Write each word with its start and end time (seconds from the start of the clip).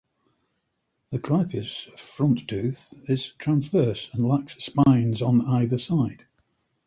The 1.11 1.19
clypeus 1.19 1.87
(frontal 1.95 2.47
tooth) 2.47 2.91
is 3.07 3.33
transverse 3.37 4.09
and 4.13 4.27
lacks 4.27 4.55
spines 4.57 5.21
on 5.21 5.45
either 5.45 5.77
side. 5.77 6.25